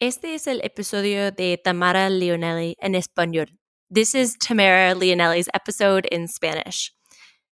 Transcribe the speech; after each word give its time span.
Este 0.00 0.36
es 0.36 0.46
el 0.46 0.60
episodio 0.62 1.32
de 1.32 1.60
Tamara 1.62 2.08
Leonelli 2.08 2.76
en 2.78 2.94
español. 2.94 3.58
This 3.92 4.14
is 4.14 4.38
Tamara 4.38 4.94
Leonelli's 4.94 5.48
episode 5.52 6.06
in 6.12 6.28
Spanish. 6.28 6.94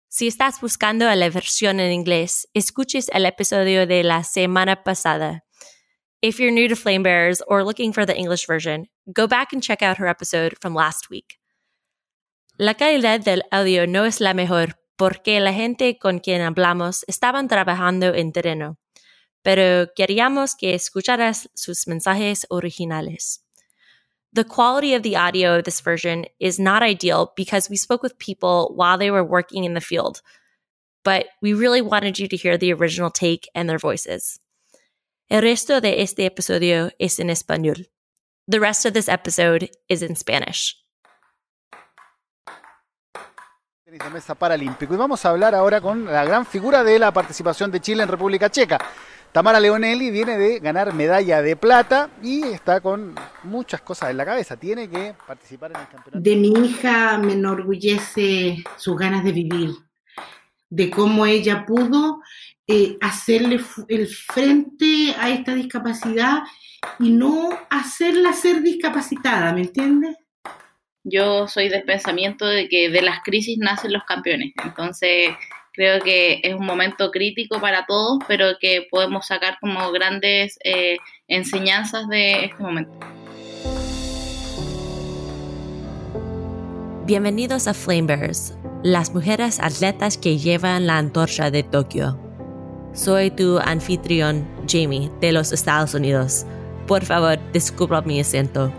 Si 0.08 0.26
estás 0.26 0.58
buscando 0.62 1.04
la 1.14 1.28
versión 1.28 1.80
en 1.80 1.92
inglés, 1.92 2.48
escuches 2.54 3.10
el 3.12 3.26
episodio 3.26 3.86
de 3.86 4.04
la 4.04 4.24
semana 4.24 4.82
pasada. 4.82 5.44
If 6.22 6.38
you're 6.38 6.50
new 6.50 6.66
to 6.66 6.76
Flame 6.76 7.02
Bearers 7.02 7.42
or 7.46 7.62
looking 7.62 7.92
for 7.92 8.06
the 8.06 8.16
English 8.16 8.46
version, 8.46 8.88
go 9.04 9.28
back 9.28 9.52
and 9.52 9.62
check 9.62 9.82
out 9.82 9.98
her 9.98 10.08
episode 10.08 10.56
from 10.62 10.74
last 10.74 11.10
week. 11.10 11.38
La 12.56 12.72
calidad 12.72 13.20
del 13.22 13.42
audio 13.50 13.86
no 13.86 14.06
es 14.06 14.18
la 14.18 14.32
mejor 14.32 14.78
porque 14.96 15.40
la 15.40 15.52
gente 15.52 15.98
con 15.98 16.20
quien 16.20 16.40
hablamos 16.40 17.04
estaban 17.06 17.48
trabajando 17.48 18.14
en 18.14 18.32
terreno 18.32 18.78
pero 19.42 19.88
queríamos 19.94 20.54
que 20.54 20.74
escucharas 20.74 21.48
sus 21.54 21.86
mensajes 21.86 22.46
originales. 22.50 23.44
The 24.32 24.44
quality 24.44 24.94
of 24.94 25.02
the 25.02 25.16
audio 25.16 25.58
of 25.58 25.64
this 25.64 25.80
version 25.80 26.26
is 26.38 26.58
not 26.58 26.82
ideal 26.82 27.32
because 27.36 27.68
we 27.68 27.76
spoke 27.76 28.02
with 28.02 28.18
people 28.18 28.72
while 28.76 28.96
they 28.96 29.10
were 29.10 29.24
working 29.24 29.64
in 29.64 29.74
the 29.74 29.80
field, 29.80 30.22
but 31.02 31.26
we 31.42 31.52
really 31.52 31.80
wanted 31.80 32.18
you 32.18 32.28
to 32.28 32.36
hear 32.36 32.56
the 32.56 32.72
original 32.72 33.10
take 33.10 33.48
and 33.54 33.68
their 33.68 33.78
voices. 33.78 34.38
El 35.28 35.42
resto 35.42 35.80
de 35.80 36.02
este 36.02 36.26
episodio 36.26 36.90
es 36.98 37.18
en 37.18 37.28
español. 37.28 37.86
The 38.46 38.60
rest 38.60 38.84
of 38.84 38.94
this 38.94 39.08
episode 39.08 39.70
is 39.88 40.02
in 40.02 40.16
Spanish. 40.16 40.76
de 43.90 44.10
mesa 44.10 44.36
paralímpico 44.36 44.94
y 44.94 44.96
vamos 44.96 45.24
a 45.24 45.30
hablar 45.30 45.52
ahora 45.52 45.80
con 45.80 46.04
la 46.04 46.24
gran 46.24 46.46
figura 46.46 46.84
de 46.84 46.96
la 46.96 47.12
participación 47.12 47.72
de 47.72 47.80
Chile 47.80 48.04
en 48.04 48.08
República 48.08 48.48
Checa. 48.48 48.78
Tamara 49.32 49.60
Leonelli 49.60 50.10
viene 50.10 50.36
de 50.36 50.58
ganar 50.58 50.92
medalla 50.92 51.40
de 51.40 51.54
plata 51.54 52.10
y 52.20 52.42
está 52.42 52.80
con 52.80 53.14
muchas 53.44 53.80
cosas 53.80 54.10
en 54.10 54.16
la 54.16 54.24
cabeza. 54.24 54.56
Tiene 54.56 54.88
que 54.90 55.14
participar 55.24 55.70
en 55.70 55.80
el 55.80 55.88
campeonato. 55.88 56.20
De 56.20 56.36
mi 56.36 56.48
hija 56.48 57.16
me 57.18 57.34
enorgullece 57.34 58.56
sus 58.76 58.96
ganas 58.96 59.22
de 59.22 59.30
vivir, 59.30 59.70
de 60.68 60.90
cómo 60.90 61.26
ella 61.26 61.64
pudo 61.64 62.20
eh, 62.66 62.96
hacerle 63.00 63.60
el 63.88 64.08
frente 64.08 65.14
a 65.16 65.30
esta 65.30 65.54
discapacidad 65.54 66.42
y 66.98 67.10
no 67.10 67.50
hacerla 67.70 68.32
ser 68.32 68.62
discapacitada, 68.62 69.52
¿me 69.52 69.62
entiendes? 69.62 70.16
Yo 71.04 71.46
soy 71.46 71.68
del 71.68 71.84
pensamiento 71.84 72.46
de 72.46 72.68
que 72.68 72.90
de 72.90 73.02
las 73.02 73.20
crisis 73.22 73.58
nacen 73.58 73.92
los 73.92 74.04
campeones. 74.04 74.52
Entonces, 74.64 75.30
Creo 75.80 75.98
que 76.02 76.40
es 76.42 76.54
un 76.54 76.66
momento 76.66 77.10
crítico 77.10 77.58
para 77.58 77.86
todos, 77.86 78.18
pero 78.28 78.58
que 78.60 78.86
podemos 78.90 79.26
sacar 79.26 79.56
como 79.62 79.90
grandes 79.92 80.58
eh, 80.62 80.98
enseñanzas 81.26 82.06
de 82.10 82.44
este 82.44 82.62
momento. 82.62 82.92
Bienvenidos 87.06 87.66
a 87.66 87.72
Flamebearers, 87.72 88.58
las 88.82 89.14
mujeres 89.14 89.58
atletas 89.58 90.18
que 90.18 90.36
llevan 90.36 90.86
la 90.86 90.98
antorcha 90.98 91.50
de 91.50 91.62
Tokio. 91.62 92.20
Soy 92.92 93.30
tu 93.30 93.58
anfitrión, 93.58 94.46
Jamie, 94.68 95.10
de 95.22 95.32
los 95.32 95.50
Estados 95.50 95.94
Unidos. 95.94 96.44
Por 96.86 97.06
favor, 97.06 97.38
descubra 97.54 98.02
mi 98.02 98.20
acento. 98.20 98.70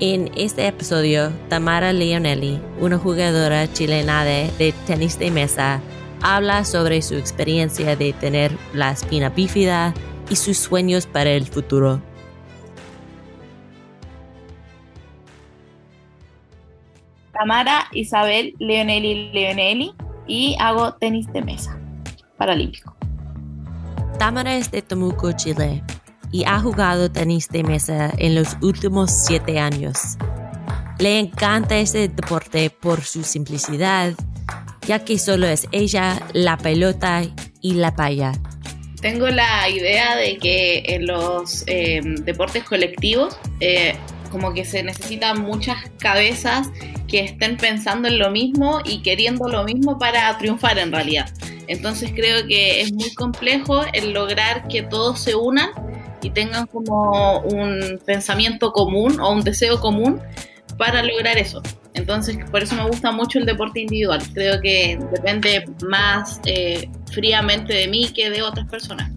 En 0.00 0.32
este 0.36 0.66
episodio, 0.66 1.30
Tamara 1.48 1.92
Leonelli, 1.92 2.60
una 2.80 2.98
jugadora 2.98 3.72
chilena 3.72 4.24
de 4.24 4.74
tenis 4.84 5.16
de 5.20 5.30
mesa, 5.30 5.80
habla 6.22 6.64
sobre 6.64 7.02
su 7.02 7.14
experiencia 7.14 7.96
de 7.96 8.12
tener 8.12 8.56
la 8.72 8.92
espina 8.92 9.30
bífida 9.30 9.94
y 10.30 10.36
sus 10.36 10.58
sueños 10.58 11.06
para 11.06 11.30
el 11.30 11.46
futuro. 11.46 12.00
Tamara 17.32 17.86
Isabel 17.92 18.54
Leonelli 18.58 19.30
Leonelli 19.32 19.94
y 20.26 20.56
hago 20.58 20.94
tenis 20.94 21.32
de 21.32 21.42
mesa 21.42 21.78
paralímpico. 22.36 22.96
Tamara 24.18 24.56
es 24.56 24.70
de 24.70 24.82
Temuco, 24.82 25.32
Chile 25.32 25.84
y 26.32 26.44
ha 26.44 26.60
jugado 26.60 27.10
tenis 27.10 27.48
de 27.48 27.62
mesa 27.62 28.12
en 28.18 28.34
los 28.34 28.56
últimos 28.60 29.10
siete 29.10 29.58
años. 29.58 30.16
Le 30.98 31.18
encanta 31.20 31.76
este 31.76 32.08
deporte 32.08 32.70
por 32.70 33.02
su 33.02 33.22
simplicidad, 33.22 34.14
ya 34.88 35.04
que 35.04 35.18
solo 35.18 35.46
es 35.46 35.68
ella, 35.70 36.18
la 36.32 36.56
pelota 36.56 37.22
y 37.60 37.74
la 37.74 37.94
paya. 37.94 38.32
Tengo 39.02 39.28
la 39.28 39.68
idea 39.68 40.16
de 40.16 40.38
que 40.38 40.82
en 40.86 41.06
los 41.06 41.62
eh, 41.66 42.00
deportes 42.24 42.64
colectivos 42.64 43.36
eh, 43.60 43.94
como 44.32 44.54
que 44.54 44.64
se 44.64 44.82
necesitan 44.82 45.42
muchas 45.42 45.76
cabezas 45.98 46.68
que 47.06 47.20
estén 47.20 47.58
pensando 47.58 48.08
en 48.08 48.18
lo 48.18 48.30
mismo 48.30 48.80
y 48.82 49.02
queriendo 49.02 49.46
lo 49.48 49.64
mismo 49.64 49.98
para 49.98 50.36
triunfar 50.38 50.78
en 50.78 50.90
realidad. 50.90 51.30
Entonces 51.66 52.10
creo 52.14 52.46
que 52.46 52.80
es 52.80 52.92
muy 52.92 53.12
complejo 53.14 53.82
el 53.92 54.12
lograr 54.12 54.68
que 54.68 54.82
todos 54.82 55.20
se 55.20 55.34
unan 55.34 55.68
y 56.22 56.30
tengan 56.30 56.66
como 56.66 57.40
un 57.40 58.00
pensamiento 58.06 58.72
común 58.72 59.20
o 59.20 59.32
un 59.32 59.42
deseo 59.42 59.80
común 59.80 60.20
para 60.78 61.02
lograr 61.02 61.36
eso. 61.36 61.60
Entonces, 61.94 62.38
por 62.50 62.62
eso 62.62 62.76
me 62.76 62.86
gusta 62.86 63.10
mucho 63.10 63.38
el 63.38 63.46
deporte 63.46 63.80
individual. 63.80 64.22
Creo 64.32 64.60
que 64.60 64.98
depende 65.12 65.64
más 65.86 66.40
eh, 66.46 66.88
fríamente 67.12 67.74
de 67.74 67.88
mí 67.88 68.08
que 68.14 68.30
de 68.30 68.42
otras 68.42 68.66
personas. 68.68 69.12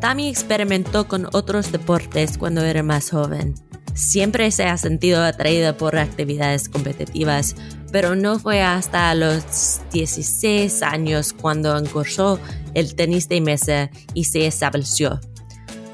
Tami 0.00 0.28
experimentó 0.28 1.06
con 1.06 1.28
otros 1.32 1.70
deportes 1.70 2.38
cuando 2.38 2.62
era 2.62 2.82
más 2.82 3.10
joven. 3.10 3.54
Siempre 3.94 4.50
se 4.50 4.64
ha 4.64 4.76
sentido 4.76 5.22
atraída 5.22 5.76
por 5.76 5.96
actividades 5.96 6.68
competitivas, 6.68 7.56
pero 7.92 8.14
no 8.14 8.38
fue 8.38 8.62
hasta 8.62 9.14
los 9.14 9.80
16 9.92 10.82
años 10.82 11.32
cuando 11.32 11.76
encursó 11.78 12.38
el 12.74 12.94
tenis 12.94 13.28
de 13.28 13.40
mesa 13.40 13.90
y 14.12 14.24
se 14.24 14.46
estableció. 14.46 15.18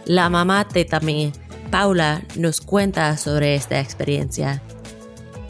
La 0.04 0.28
mamá 0.28 0.64
de 0.64 0.84
Tami, 0.84 1.32
Paula, 1.72 2.22
nos 2.36 2.60
cuenta 2.60 3.16
sobre 3.16 3.56
esta 3.56 3.80
experiencia 3.80 4.62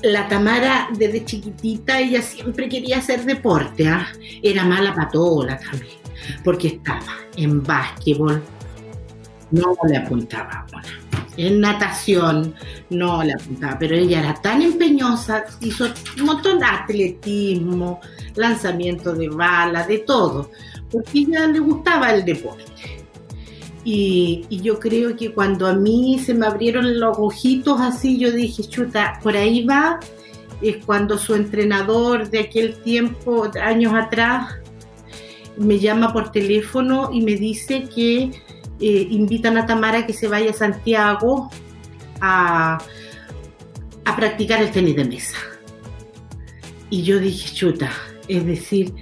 la 0.03 0.29
Tamara 0.29 0.89
desde 0.97 1.25
chiquitita 1.25 2.01
ella 2.01 2.23
siempre 2.23 2.69
quería 2.69 2.99
hacer 2.99 3.25
deporte, 3.25 3.89
¿ah? 3.89 4.07
era 4.43 4.65
mala 4.65 4.95
patola 4.95 5.59
también, 5.59 5.99
porque 6.45 6.69
estaba 6.69 7.19
en 7.37 7.63
básquetbol, 7.63 8.43
no 9.53 9.77
le 9.89 9.97
apuntaba, 9.97 10.67
en 11.37 11.61
natación 11.61 12.55
no 12.91 13.23
le 13.23 13.33
apuntaba, 13.33 13.79
pero 13.79 13.95
ella 13.95 14.21
era 14.21 14.35
tan 14.35 14.63
empeñosa, 14.63 15.45
hizo 15.61 15.87
un 16.19 16.25
montón 16.25 16.59
de 16.59 16.67
atletismo, 16.67 18.01
lanzamiento 18.35 19.15
de 19.15 19.29
bala, 19.29 19.87
de 19.87 19.99
todo, 19.99 20.51
porque 20.91 21.21
ella 21.21 21.47
le 21.47 21.61
gustaba 21.61 22.13
el 22.13 22.25
deporte. 22.25 22.65
Y, 23.85 24.47
yo 24.51 24.79
creo 24.79 25.17
que 25.17 25.33
cuando 25.33 25.67
a 25.67 25.75
mí 25.75 26.21
se 26.25 26.35
me 26.35 26.47
abrieron 26.47 27.01
los 27.01 27.19
ojitos 27.19 27.81
así, 27.81 28.19
yo 28.19 28.31
dije, 28.31 28.63
chuta, 28.63 29.19
por 29.23 29.37
ahí 29.37 29.65
va, 29.65 29.99
es 30.61 30.85
cuando 30.85 31.19
su 31.19 31.35
entrenador 31.35 32.31
de 32.31 32.41
aquel 32.41 32.77
tiempo, 32.77 33.51
años 33.61 33.93
atrás, 33.95 34.55
me 35.57 35.79
llama 35.79 36.13
por 36.13 36.31
teléfono 36.31 37.11
y 37.13 37.23
me 37.23 37.35
dice 37.35 37.89
que 37.95 38.31
eh, 38.81 39.07
invitan 39.11 39.59
a 39.59 39.67
Tamara 39.67 40.07
que 40.07 40.13
se 40.13 40.29
vaya 40.29 40.51
a 40.51 40.55
Santiago 40.55 41.51
a, 42.21 42.79
a 44.05 44.17
practicar 44.17 44.63
el 44.63 44.71
tenis 44.71 44.97
de 44.97 45.05
mesa. 45.05 45.37
Y 46.89 47.03
yo 47.03 47.19
dije, 47.19 47.53
chuta, 47.55 47.91
es 48.29 48.47
decir, 48.47 48.95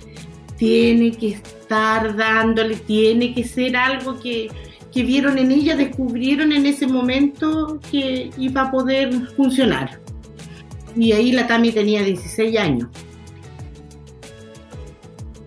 tiene 0.56 1.12
que 1.12 1.28
estar 1.28 2.16
dándole, 2.16 2.76
tiene 2.76 3.34
que 3.34 3.44
ser 3.44 3.76
algo 3.76 4.18
que, 4.20 4.50
que 4.92 5.02
vieron 5.02 5.38
en 5.38 5.52
ella 5.52 5.76
descubrieron 5.76 6.52
en 6.52 6.66
ese 6.66 6.86
momento 6.86 7.80
que 7.90 8.30
iba 8.36 8.62
a 8.62 8.70
poder 8.70 9.28
funcionar. 9.36 10.00
Y 10.96 11.12
ahí 11.12 11.32
la 11.32 11.46
Tami 11.46 11.70
tenía 11.70 12.02
16 12.02 12.58
años. 12.58 12.88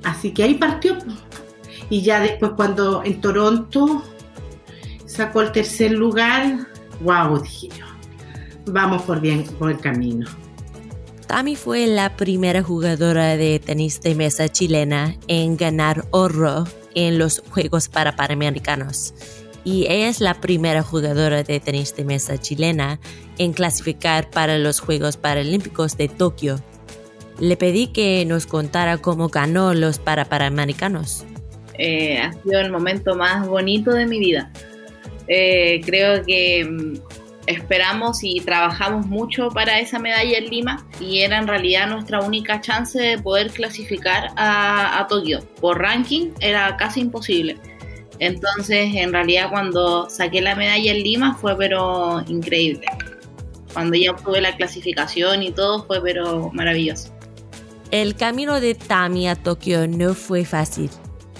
Así 0.04 0.32
que 0.32 0.44
ahí 0.44 0.54
partió. 0.56 0.98
Y 1.90 2.02
ya 2.02 2.22
después 2.22 2.54
cuando 2.56 3.04
en 3.04 3.20
Toronto 3.20 4.04
sacó 5.06 5.42
el 5.42 5.52
tercer 5.52 5.92
lugar, 5.92 6.68
wow, 7.02 7.42
dije 7.42 7.70
vamos 8.66 9.02
por 9.04 9.20
bien 9.20 9.44
por 9.60 9.72
el 9.72 9.80
camino. 9.80 10.26
Tami 11.28 11.56
fue 11.56 11.88
la 11.88 12.16
primera 12.16 12.64
jugadora 12.64 13.38
de 13.38 13.60
tenis 13.60 14.02
de 14.02 14.16
mesa 14.16 14.50
chilena 14.50 15.16
en 15.28 15.58
ganar 15.58 16.06
oro 16.12 16.66
en 16.96 17.18
los 17.18 17.44
Juegos 17.50 17.90
para 17.90 18.16
Panamericanos 18.16 19.14
y 19.64 19.86
ella 19.88 20.10
es 20.10 20.20
la 20.20 20.36
primera 20.36 20.84
jugadora 20.84 21.44
de 21.44 21.60
tenis 21.60 21.96
de 21.96 22.04
mesa 22.04 22.38
chilena 22.38 23.00
en 23.38 23.54
clasificar 23.54 24.30
para 24.30 24.58
los 24.58 24.80
Juegos 24.80 25.18
Paralímpicos 25.18 25.98
de 25.98 26.10
Tokio. 26.10 26.60
Le 27.40 27.56
pedí 27.58 27.88
que 27.88 28.26
nos 28.26 28.46
contara 28.46 28.98
cómo 28.98 29.30
ganó 29.30 29.74
los 29.74 30.00
para 30.00 30.26
Panamericanos. 30.26 31.26
Eh, 31.78 32.20
ha 32.20 32.34
sido 32.44 32.60
el 32.60 32.72
momento 32.72 33.16
más 33.16 33.48
bonito 33.48 33.92
de 33.92 34.06
mi 34.06 34.20
vida. 34.20 34.52
Eh, 35.28 35.82
creo 35.86 36.24
que 36.24 36.66
mm, 36.66 36.94
esperamos 37.48 38.24
y 38.24 38.40
trabajamos 38.40 39.06
mucho 39.06 39.50
para 39.50 39.80
esa 39.80 40.00
medalla 40.00 40.38
en 40.38 40.50
Lima 40.50 40.86
y 41.00 41.20
era 41.20 41.38
en 41.38 41.48
realidad 41.48 41.88
nuestra 41.88 42.22
única 42.22 42.62
chance 42.62 43.00
de 43.00 43.18
poder 43.18 43.52
clasificar 43.52 44.32
a, 44.36 45.00
a 45.00 45.08
Tokio. 45.08 45.42
Por 45.60 45.80
ranking 45.80 46.32
era 46.40 46.76
casi 46.78 47.02
imposible. 47.02 47.58
Entonces, 48.20 48.96
en 48.96 49.12
realidad 49.12 49.50
cuando 49.50 50.10
saqué 50.10 50.42
la 50.42 50.56
medalla 50.56 50.92
en 50.92 51.04
Lima 51.04 51.36
fue 51.36 51.58
pero 51.58 52.24
increíble. 52.28 52.86
Cuando 53.74 53.98
ya 53.98 54.12
obtuve 54.12 54.40
la 54.40 54.56
clasificación 54.56 55.44
y 55.44 55.52
todo 55.52 55.84
fue 55.86 56.02
pero 56.02 56.52
maravilloso. 56.54 57.14
El 57.92 58.16
camino 58.16 58.60
de 58.60 58.76
Tami 58.76 59.28
a 59.28 59.36
Tokio 59.36 59.88
no 59.88 60.14
fue 60.14 60.46
fácil, 60.46 60.90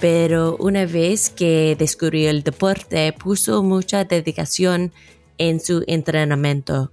pero 0.00 0.56
una 0.58 0.84
vez 0.86 1.30
que 1.30 1.74
descubrió 1.78 2.30
el 2.30 2.42
deporte 2.42 3.12
puso 3.12 3.62
mucha 3.62 4.04
dedicación 4.04 4.92
en 5.38 5.60
su 5.60 5.84
entrenamiento. 5.86 6.92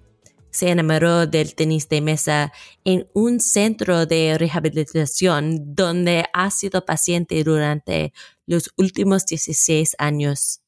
Se 0.51 0.69
enamoró 0.69 1.27
del 1.27 1.55
tenis 1.55 1.87
de 1.87 2.01
mesa 2.01 2.51
en 2.83 3.07
un 3.13 3.39
centro 3.39 4.05
de 4.05 4.37
rehabilitación 4.37 5.75
donde 5.75 6.25
ha 6.33 6.51
sido 6.51 6.83
paciente 6.85 7.41
durante 7.43 8.11
los 8.45 8.71
últimos 8.75 9.25
16 9.25 9.95
años. 9.97 10.61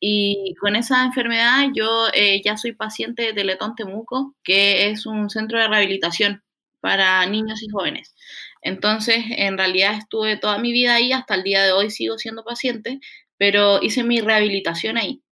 Y 0.00 0.54
con 0.60 0.76
esa 0.76 1.04
enfermedad 1.04 1.66
yo 1.74 2.06
eh, 2.14 2.40
ya 2.44 2.56
soy 2.56 2.72
paciente 2.72 3.22
de 3.22 3.32
Teletón 3.34 3.74
Temuco, 3.74 4.34
que 4.44 4.90
es 4.90 5.06
un 5.06 5.28
centro 5.28 5.58
de 5.58 5.68
rehabilitación 5.68 6.42
para 6.80 7.26
niños 7.26 7.62
y 7.62 7.68
jóvenes. 7.68 8.14
Entonces, 8.62 9.24
en 9.28 9.58
realidad 9.58 9.94
estuve 9.98 10.36
toda 10.36 10.58
mi 10.58 10.72
vida 10.72 10.94
ahí, 10.94 11.12
hasta 11.12 11.34
el 11.34 11.42
día 11.42 11.64
de 11.64 11.72
hoy 11.72 11.90
sigo 11.90 12.16
siendo 12.18 12.44
paciente, 12.44 13.00
pero 13.36 13.82
hice 13.82 14.04
mi 14.04 14.20
rehabilitación 14.20 14.96
ahí. 14.96 15.22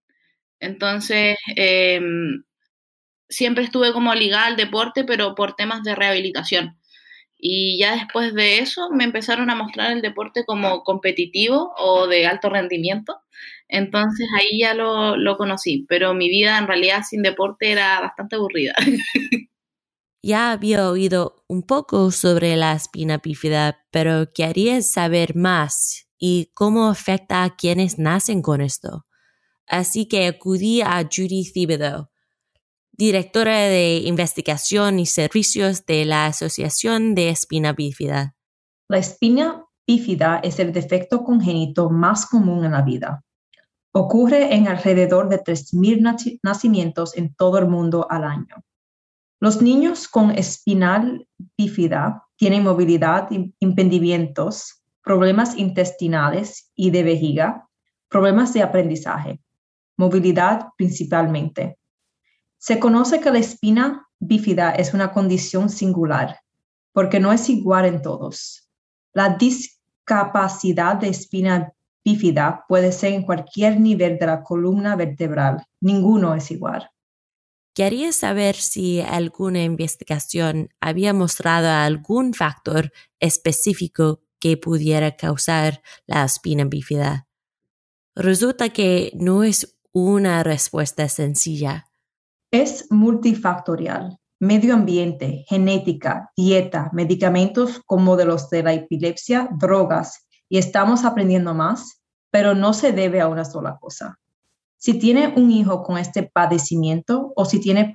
Entonces, 0.61 1.37
em, 1.57 2.45
siempre 3.29 3.65
estuve 3.65 3.93
como 3.93 4.15
ligada 4.15 4.47
al 4.47 4.57
deporte, 4.57 5.05
pero 5.05 5.35
por 5.35 5.55
temas 5.57 5.83
de 5.83 5.95
rehabilitación. 5.95 6.79
Y 7.39 7.79
ya 7.79 7.95
después 7.97 8.35
de 8.35 8.59
eso 8.61 8.91
me 8.91 9.05
empezaron 9.05 9.51
a 9.51 9.55
mostrar 9.55 9.93
el 9.93 10.03
deporte 10.03 10.45
como 10.47 10.83
competitivo 10.85 11.75
o 11.79 12.07
de 12.07 12.27
alto 12.27 12.49
rendimiento. 12.51 13.21
Entonces 13.69 14.27
ahí 14.39 14.61
ya 14.61 14.75
lo, 14.75 15.17
lo 15.17 15.37
conocí, 15.37 15.85
pero 15.89 16.15
mi 16.15 16.29
vida 16.31 16.59
en 16.59 16.67
realidad 16.67 17.03
sin 17.09 17.23
deporte 17.23 17.73
era 17.73 18.01
bastante 18.01 18.37
aburrida. 18.37 18.75
Ya 20.23 20.51
había 20.51 20.91
oído 20.91 21.45
un 21.47 21.63
poco 21.63 22.11
sobre 22.11 22.57
la 22.57 22.73
espina 22.73 23.19
bífida, 23.19 23.87
pero 23.93 24.33
quería 24.35 24.83
saber 24.83 25.37
más 25.37 26.09
y 26.19 26.51
cómo 26.53 26.89
afecta 26.89 27.45
a 27.45 27.55
quienes 27.55 28.01
nacen 28.01 28.43
con 28.43 28.61
esto. 28.61 29.07
Así 29.67 30.07
que 30.07 30.27
acudí 30.27 30.81
a 30.81 31.03
Judy 31.03 31.51
Thibodeau, 31.53 32.09
directora 32.93 33.59
de 33.59 33.99
investigación 34.05 34.99
y 34.99 35.07
servicios 35.07 35.85
de 35.87 36.05
la 36.05 36.27
Asociación 36.27 37.15
de 37.15 37.31
Espina 37.31 37.73
Bífida. 37.73 38.37
La 38.89 38.99
espina 38.99 39.65
bífida 39.87 40.41
es 40.43 40.59
el 40.59 40.73
defecto 40.73 41.25
congénito 41.25 41.91
más 41.91 42.27
común 42.27 42.65
en 42.65 42.73
la 42.73 42.83
vida. 42.83 43.25
Ocurre 43.93 44.55
en 44.55 44.69
alrededor 44.69 45.29
de 45.29 45.43
3.000 45.43 46.39
nacimientos 46.43 47.17
en 47.17 47.35
todo 47.35 47.59
el 47.59 47.67
mundo 47.67 48.07
al 48.11 48.25
año. 48.25 48.65
Los 49.41 49.61
niños 49.61 50.09
con 50.09 50.31
espinal 50.31 51.27
bífida 51.57 52.25
tienen 52.37 52.63
movilidad, 52.63 53.29
impedimentos, 53.59 54.83
problemas 55.03 55.57
intestinales 55.57 56.71
y 56.75 56.91
de 56.91 57.03
vejiga, 57.03 57.69
problemas 58.09 58.53
de 58.55 58.63
aprendizaje, 58.63 59.41
movilidad 59.97 60.69
principalmente. 60.77 61.79
Se 62.59 62.79
conoce 62.79 63.21
que 63.21 63.31
la 63.31 63.39
espina 63.39 64.09
bífida 64.19 64.71
es 64.71 64.95
una 64.95 65.13
condición 65.13 65.69
singular 65.69 66.41
porque 66.97 67.21
no 67.21 67.31
es 67.31 67.51
igual 67.51 67.85
en 67.85 68.01
todos. 68.01 68.71
La 69.13 69.37
discapacidad 69.37 70.97
de 70.97 71.09
espina 71.09 71.75
bífida 72.03 72.65
puede 72.69 72.91
ser 72.91 73.13
en 73.13 73.23
cualquier 73.23 73.79
nivel 73.79 74.19
de 74.19 74.25
la 74.25 74.43
columna 74.43 74.97
vertebral. 74.97 75.63
Ninguno 75.79 76.35
es 76.35 76.51
igual. 76.51 76.91
Quería 77.75 78.13
saber 78.13 78.55
si 78.57 79.03
alguna 79.03 79.63
investigación 79.63 80.71
había 80.81 81.13
mostrado 81.13 81.69
algún 81.69 82.33
factor 82.33 82.91
específico 83.21 84.23
que 84.41 84.57
pudiera 84.57 85.17
causar 85.17 85.83
la 86.07 86.25
espina 86.25 86.65
bífida. 86.65 87.29
Resulta 88.15 88.71
que 88.71 89.13
no 89.15 89.45
es 89.45 89.76
una 89.99 90.43
respuesta 90.43 91.09
sencilla. 91.09 91.87
Es 92.51 92.87
multifactorial. 92.91 94.19
Medio 94.39 94.75
ambiente, 94.75 95.47
genética, 95.49 96.31
dieta, 96.37 96.91
medicamentos 96.93 97.81
como 97.87 98.15
de 98.19 98.27
los 98.27 98.51
de 98.51 98.63
la 98.63 98.75
epilepsia, 98.75 99.49
drogas, 99.59 100.27
y 100.51 100.59
estamos 100.59 101.07
aprendiendo 101.07 101.55
más, 101.55 102.03
pero 102.31 102.55
no 102.55 102.75
se 102.75 102.93
debe 102.93 103.23
a 103.23 103.29
una 103.29 103.47
sola 103.47 103.79
cosa. 103.81 104.19
Si 104.77 104.99
tiene 104.99 105.33
un 105.35 105.51
hijo 105.51 105.83
con 105.83 105.97
este 105.97 106.25
padecimiento 106.25 107.33
o 107.35 107.47
si 107.47 107.59
tiene 107.59 107.91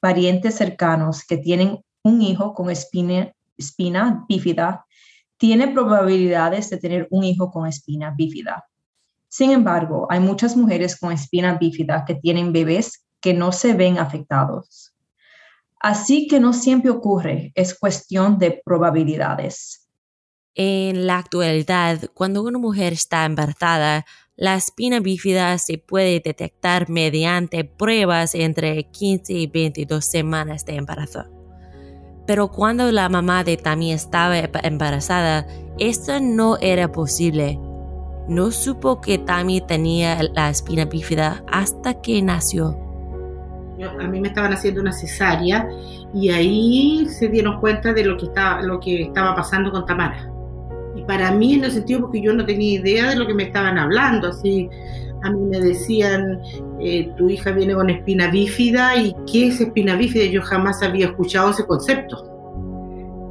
parientes 0.00 0.54
cercanos 0.54 1.24
que 1.24 1.38
tienen 1.38 1.78
un 2.02 2.20
hijo 2.20 2.52
con 2.52 2.68
espina, 2.68 3.32
espina 3.56 4.26
bífida, 4.28 4.84
tiene 5.38 5.68
probabilidades 5.68 6.68
de 6.68 6.76
tener 6.76 7.08
un 7.10 7.24
hijo 7.24 7.50
con 7.50 7.66
espina 7.66 8.12
bífida. 8.14 8.68
Sin 9.28 9.50
embargo, 9.50 10.06
hay 10.10 10.20
muchas 10.20 10.56
mujeres 10.56 10.98
con 10.98 11.12
espina 11.12 11.58
bífida 11.58 12.04
que 12.06 12.14
tienen 12.14 12.52
bebés 12.52 13.04
que 13.20 13.34
no 13.34 13.52
se 13.52 13.74
ven 13.74 13.98
afectados. 13.98 14.94
Así 15.80 16.26
que 16.26 16.40
no 16.40 16.52
siempre 16.52 16.90
ocurre, 16.90 17.52
es 17.54 17.78
cuestión 17.78 18.38
de 18.38 18.60
probabilidades. 18.64 19.88
En 20.54 21.06
la 21.06 21.18
actualidad, 21.18 22.10
cuando 22.14 22.42
una 22.42 22.58
mujer 22.58 22.92
está 22.92 23.24
embarazada, 23.24 24.04
la 24.34 24.56
espina 24.56 24.98
bífida 24.98 25.56
se 25.58 25.78
puede 25.78 26.20
detectar 26.20 26.88
mediante 26.88 27.64
pruebas 27.64 28.34
entre 28.34 28.84
15 28.84 29.32
y 29.32 29.46
22 29.46 30.04
semanas 30.04 30.64
de 30.64 30.76
embarazo. 30.76 31.24
Pero 32.26 32.50
cuando 32.50 32.90
la 32.92 33.08
mamá 33.08 33.44
de 33.44 33.56
Tammy 33.56 33.92
estaba 33.92 34.38
embarazada, 34.38 35.46
esto 35.78 36.20
no 36.20 36.56
era 36.58 36.90
posible. 36.90 37.58
No 38.28 38.50
supo 38.50 39.00
que 39.00 39.18
Tammy 39.18 39.60
tenía 39.60 40.18
la 40.34 40.50
espina 40.50 40.84
bífida 40.84 41.42
hasta 41.50 42.00
que 42.00 42.20
nació. 42.22 42.76
A 44.00 44.06
mí 44.08 44.20
me 44.20 44.28
estaban 44.28 44.52
haciendo 44.52 44.80
una 44.80 44.92
cesárea 44.92 45.68
y 46.12 46.30
ahí 46.30 47.06
se 47.06 47.28
dieron 47.28 47.60
cuenta 47.60 47.92
de 47.92 48.04
lo 48.04 48.16
que 48.16 48.26
estaba, 48.26 48.60
lo 48.62 48.80
que 48.80 49.02
estaba 49.02 49.34
pasando 49.34 49.70
con 49.70 49.86
Tamara 49.86 50.32
y 50.98 51.02
para 51.02 51.30
mí 51.32 51.54
en 51.54 51.64
el 51.64 51.70
sentido 51.70 52.00
porque 52.00 52.20
yo 52.20 52.32
no 52.32 52.44
tenía 52.44 52.80
idea 52.80 53.10
de 53.10 53.16
lo 53.16 53.26
que 53.26 53.34
me 53.34 53.44
estaban 53.44 53.78
hablando, 53.78 54.28
así 54.28 54.68
a 55.22 55.30
mí 55.30 55.46
me 55.46 55.60
decían, 55.60 56.40
eh, 56.80 57.12
tu 57.16 57.28
hija 57.28 57.50
viene 57.52 57.74
con 57.74 57.90
espina 57.90 58.30
bífida 58.30 58.96
y 58.96 59.14
¿qué 59.30 59.48
es 59.48 59.60
espina 59.60 59.96
bífida? 59.96 60.24
Yo 60.26 60.42
jamás 60.42 60.82
había 60.82 61.06
escuchado 61.06 61.50
ese 61.50 61.66
concepto. 61.66 62.24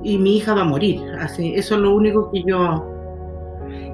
Y 0.04 0.18
mi 0.18 0.38
hija 0.38 0.54
va 0.54 0.62
a 0.62 0.66
morir, 0.66 1.02
así, 1.20 1.54
eso 1.56 1.76
es 1.76 1.82
lo 1.82 1.96
único 1.96 2.30
que 2.32 2.44
yo... 2.44 2.97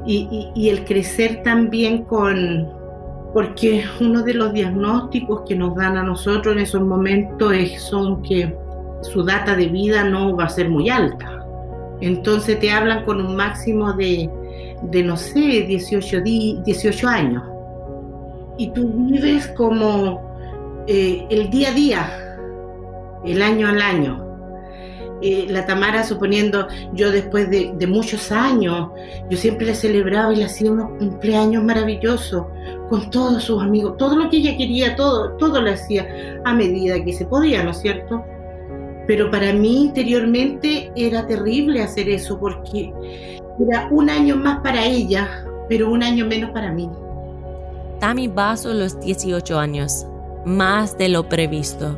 Y, 0.06 0.70
el 0.70 0.86
crecer 0.86 1.44
también 1.44 2.04
con... 2.04 2.70
Porque 3.34 3.84
uno 4.00 4.22
de 4.22 4.36
los 4.36 4.54
diagnósticos 4.54 5.42
que 5.48 5.56
nos 5.56 5.76
dan 5.76 5.98
a 5.98 6.04
nosotros 6.04 6.56
en 6.56 6.62
esos 6.62 6.82
momentos 6.82 7.52
es, 7.54 7.82
son 7.82 8.22
que 8.22 8.56
su 9.02 9.24
data 9.24 9.56
de 9.56 9.68
vida 9.68 10.04
no 10.04 10.36
va 10.36 10.46
a 10.46 10.50
ser 10.50 10.70
muy 10.70 10.90
alta 10.90 11.44
entonces 12.04 12.60
te 12.60 12.70
hablan 12.70 13.06
con 13.06 13.26
un 13.26 13.34
máximo 13.36 13.94
de, 13.94 14.30
no 15.06 15.16
sé, 15.16 15.40
18, 15.40 16.22
18 16.22 17.08
años. 17.08 17.44
Y 18.58 18.72
tú 18.72 18.92
vives 19.10 19.48
como 19.56 20.22
eh, 20.86 21.26
el 21.30 21.50
día 21.50 21.70
a 21.70 21.74
día, 21.74 22.38
el 23.24 23.42
año 23.42 23.70
al 23.70 23.82
año. 23.82 24.23
Eh, 25.26 25.46
la 25.48 25.66
Tamara, 25.66 26.04
suponiendo 26.04 26.68
yo 26.92 27.10
después 27.10 27.50
de, 27.50 27.88
muchos 27.88 28.30
años, 28.30 28.90
yo 29.30 29.38
siempre 29.38 29.66
le 29.68 29.74
celebraba 29.74 30.34
y 30.34 30.36
le 30.36 30.44
hacía 30.44 30.70
unos 30.70 31.00
cumpleaños 31.00 31.64
maravillosos 31.64 32.46
con 32.90 33.10
todos 33.10 33.42
sus 33.42 33.64
amigos, 33.64 33.96
todo 33.96 34.18
lo 34.18 34.30
que 34.30 34.38
ella 34.38 34.58
quería, 34.58 34.98
todo, 34.98 35.32
todo 35.38 35.62
le 35.62 35.72
hacía 35.72 36.42
a 36.44 36.54
medida 36.54 37.02
que 37.02 37.14
se 37.14 37.26
podía, 37.26 37.64
¿no 37.64 37.72
es 37.72 37.78
cierto? 37.78 38.22
Pero 39.08 39.32
para 39.32 39.54
mí 39.54 39.84
interiormente 39.84 40.92
era 40.94 41.26
terrible 41.26 41.82
hacer 41.82 42.10
eso 42.10 42.38
porque 42.38 42.92
era 43.66 43.88
un 43.92 44.10
año 44.10 44.36
más 44.36 44.60
para 44.60 44.86
ella, 44.86 45.46
pero 45.70 45.90
un 45.90 46.04
año 46.04 46.26
menos 46.26 46.50
para 46.50 46.70
mí. 46.70 46.90
Tammy 48.02 48.28
pasó 48.28 48.74
los 48.74 49.00
18 49.00 49.58
años, 49.58 50.06
más 50.44 50.98
de 50.98 51.08
lo 51.08 51.30
previsto. 51.30 51.98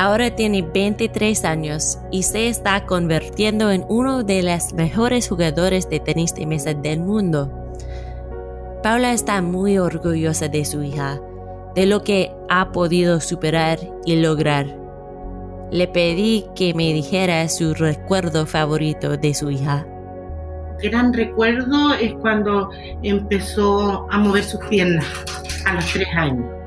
Ahora 0.00 0.34
tiene 0.34 0.62
23 0.62 1.44
años 1.44 1.98
y 2.10 2.22
se 2.22 2.48
está 2.48 2.86
convirtiendo 2.86 3.70
en 3.70 3.84
uno 3.86 4.22
de 4.22 4.42
los 4.42 4.72
mejores 4.72 5.28
jugadores 5.28 5.90
de 5.90 6.00
tenis 6.00 6.34
de 6.34 6.46
mesa 6.46 6.72
del 6.72 7.00
mundo. 7.00 7.52
Paula 8.82 9.12
está 9.12 9.42
muy 9.42 9.76
orgullosa 9.76 10.48
de 10.48 10.64
su 10.64 10.82
hija 10.82 11.20
de 11.74 11.84
lo 11.84 12.02
que 12.02 12.32
ha 12.48 12.72
podido 12.72 13.20
superar 13.20 13.78
y 14.06 14.16
lograr. 14.16 14.74
Le 15.70 15.86
pedí 15.86 16.46
que 16.54 16.72
me 16.72 16.94
dijera 16.94 17.46
su 17.50 17.74
recuerdo 17.74 18.46
favorito 18.46 19.18
de 19.18 19.34
su 19.34 19.50
hija. 19.50 19.86
Gran 20.82 21.12
recuerdo 21.12 21.92
es 21.92 22.14
cuando 22.14 22.70
empezó 23.02 24.10
a 24.10 24.16
mover 24.16 24.44
sus 24.44 24.60
piernas 24.70 25.04
a 25.66 25.74
los 25.74 25.84
tres 25.92 26.08
años 26.16 26.59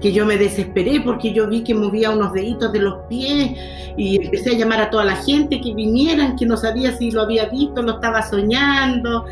que 0.00 0.12
yo 0.12 0.24
me 0.24 0.36
desesperé 0.36 1.00
porque 1.00 1.32
yo 1.32 1.48
vi 1.48 1.64
que 1.64 1.74
movía 1.74 2.10
unos 2.10 2.32
deditos 2.32 2.72
de 2.72 2.78
los 2.80 3.06
pies 3.08 3.52
y 3.96 4.24
empecé 4.24 4.50
a 4.50 4.58
llamar 4.58 4.80
a 4.80 4.90
toda 4.90 5.04
la 5.04 5.16
gente 5.16 5.60
que 5.60 5.74
vinieran, 5.74 6.36
que 6.36 6.46
no 6.46 6.56
sabía 6.56 6.92
si 6.92 7.10
lo 7.10 7.22
había 7.22 7.46
visto, 7.46 7.82
lo 7.82 7.94
estaba 7.94 8.22
soñando. 8.22 9.26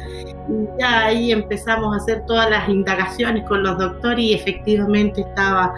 Y 0.49 0.81
ya 0.81 1.07
ahí 1.07 1.33
empezamos 1.33 1.95
a 1.95 1.99
hacer 1.99 2.25
todas 2.27 2.51
las 2.51 2.69
indagaciones 2.69 3.45
con 3.45 3.63
los 3.63 3.79
doctores 3.79 4.19
y 4.19 4.35
efectivamente 4.35 5.21
estaba 5.21 5.73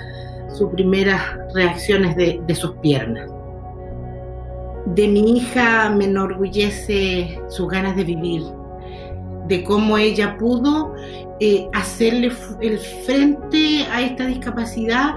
sus 0.55 0.71
primeras 0.71 1.21
reacciones 1.55 2.17
de, 2.17 2.41
de 2.47 2.55
sus 2.55 2.73
piernas. 2.77 3.31
De 4.87 5.07
mi 5.07 5.37
hija 5.37 5.91
me 5.91 6.07
enorgullece 6.07 7.39
sus 7.49 7.69
ganas 7.69 7.95
de 7.95 8.05
vivir, 8.05 8.43
de 9.47 9.63
cómo 9.65 9.99
ella 9.99 10.39
pudo 10.39 10.95
eh, 11.41 11.69
hacerle 11.73 12.33
el 12.61 12.79
frente 12.79 13.85
a 13.93 14.03
esta 14.03 14.27
discapacidad 14.27 15.15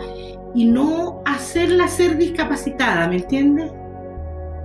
y 0.54 0.66
no 0.66 1.22
hacerla 1.26 1.88
ser 1.88 2.18
discapacitada, 2.18 3.08
¿me 3.08 3.18
entiendes? 3.18 3.72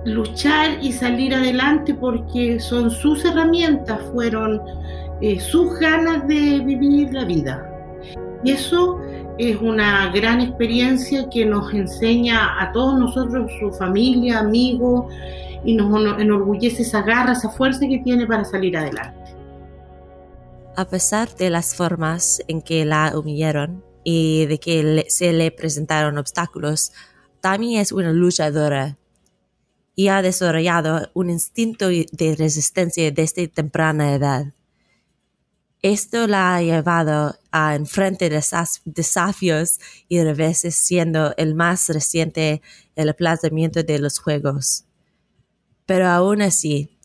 Luchar 0.05 0.77
y 0.81 0.91
salir 0.91 1.33
adelante 1.33 1.93
porque 1.93 2.59
son 2.59 2.91
sus 2.91 3.25
herramientas, 3.25 3.99
fueron 4.13 4.61
eh, 5.21 5.39
sus 5.39 5.79
ganas 5.79 6.27
de 6.27 6.59
vivir 6.59 7.13
la 7.13 7.25
vida. 7.25 7.67
Y 8.43 8.51
eso 8.51 8.99
es 9.37 9.57
una 9.59 10.11
gran 10.11 10.41
experiencia 10.41 11.27
que 11.29 11.45
nos 11.45 11.73
enseña 11.73 12.61
a 12.61 12.71
todos 12.71 12.99
nosotros, 12.99 13.51
su 13.59 13.71
familia, 13.71 14.39
amigos, 14.39 15.11
y 15.63 15.75
nos 15.75 16.19
enorgullece 16.19 16.83
esa 16.83 17.01
garra, 17.01 17.33
esa 17.33 17.49
fuerza 17.49 17.87
que 17.87 17.97
tiene 17.99 18.25
para 18.27 18.45
salir 18.45 18.77
adelante. 18.77 19.26
A 20.77 20.87
pesar 20.87 21.35
de 21.35 21.49
las 21.49 21.73
formas 21.73 22.39
en 22.47 22.61
que 22.61 22.85
la 22.85 23.17
humillaron 23.17 23.83
y 24.03 24.45
de 24.45 24.59
que 24.59 25.07
se 25.09 25.33
le 25.33 25.49
presentaron 25.49 26.19
obstáculos, 26.19 26.91
Tammy 27.41 27.79
es 27.79 27.91
una 27.91 28.11
luchadora 28.11 28.99
y 29.95 30.09
ha 30.09 30.21
desarrollado 30.21 31.09
un 31.15 31.31
instinto 31.31 31.87
de 31.87 32.35
resistencia 32.37 33.09
desde 33.09 33.47
temprana 33.47 34.13
edad. 34.13 34.53
Esto 35.81 36.27
la 36.27 36.55
ha 36.55 36.61
llevado 36.61 37.39
a 37.49 37.73
enfrentar 37.73 38.39
desafíos 38.85 39.79
y 40.07 40.21
reveses 40.21 40.75
siendo 40.75 41.33
el 41.37 41.55
más 41.55 41.89
reciente 41.89 42.61
el 42.95 43.09
aplazamiento 43.09 43.81
de 43.81 43.97
los 43.97 44.19
juegos. 44.19 44.85
Pero 45.87 46.07
aún 46.07 46.43
así, 46.43 46.96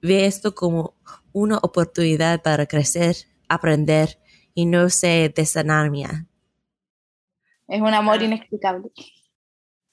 ve 0.00 0.26
esto 0.26 0.54
como 0.54 0.94
una 1.32 1.58
oportunidad 1.58 2.42
para 2.42 2.66
crecer, 2.66 3.16
aprender 3.48 4.18
y 4.54 4.66
no 4.66 4.88
se 4.90 5.32
desanimar. 5.34 6.26
Es 7.68 7.80
un 7.80 7.92
amor 7.92 8.22
inexplicable. 8.22 8.90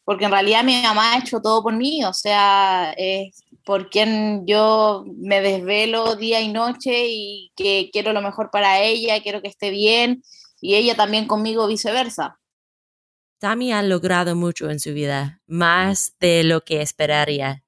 Porque 0.05 0.25
en 0.25 0.31
realidad 0.31 0.63
mi 0.63 0.81
mamá 0.81 1.13
ha 1.13 1.19
hecho 1.19 1.41
todo 1.41 1.63
por 1.63 1.73
mí, 1.73 2.03
o 2.03 2.13
sea, 2.13 2.93
es 2.97 3.43
por 3.63 3.89
quien 3.89 4.45
yo 4.45 5.05
me 5.17 5.41
desvelo 5.41 6.15
día 6.15 6.41
y 6.41 6.51
noche 6.51 7.07
y 7.07 7.51
que 7.55 7.89
quiero 7.91 8.11
lo 8.11 8.21
mejor 8.21 8.49
para 8.51 8.81
ella, 8.81 9.21
quiero 9.21 9.41
que 9.41 9.47
esté 9.47 9.69
bien 9.69 10.21
y 10.59 10.75
ella 10.75 10.95
también 10.95 11.25
conmigo 11.25 11.67
viceversa. 11.67 12.39
Tammy 13.39 13.71
ha 13.73 13.81
logrado 13.81 14.35
mucho 14.35 14.69
en 14.69 14.79
su 14.79 14.93
vida, 14.93 15.41
más 15.47 16.15
de 16.19 16.43
lo 16.43 16.63
que 16.63 16.81
esperaría 16.81 17.63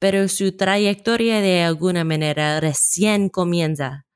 pero 0.00 0.28
su 0.28 0.56
trayectoria 0.56 1.40
de 1.42 1.62
alguna 1.62 2.04
manera 2.04 2.58
recién 2.58 3.28
comienza. 3.28 4.06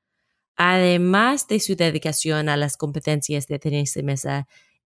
Además 0.57 1.47
de 1.47 1.59
su 1.59 1.75
dedicación 1.75 2.49
a 2.49 2.57
las 2.57 2.75
competencias 2.75 3.45
de 3.47 3.59
tenis 3.59 3.93
de 3.93 4.01
mesa, 4.03 4.47